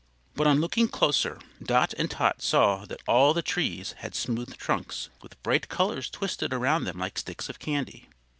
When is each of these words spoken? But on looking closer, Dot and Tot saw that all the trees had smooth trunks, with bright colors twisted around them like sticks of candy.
But 0.35 0.47
on 0.47 0.59
looking 0.59 0.87
closer, 0.87 1.37
Dot 1.61 1.93
and 1.95 2.09
Tot 2.09 2.41
saw 2.41 2.85
that 2.85 3.03
all 3.07 3.35
the 3.35 3.43
trees 3.43 3.91
had 3.99 4.15
smooth 4.15 4.57
trunks, 4.57 5.09
with 5.21 5.37
bright 5.43 5.69
colors 5.69 6.09
twisted 6.09 6.53
around 6.53 6.85
them 6.85 6.97
like 6.97 7.19
sticks 7.19 7.49
of 7.49 7.59
candy. 7.59 8.09